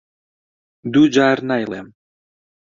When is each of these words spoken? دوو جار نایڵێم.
دوو 0.91 1.03
جار 1.15 1.37
نایڵێم. 1.49 1.87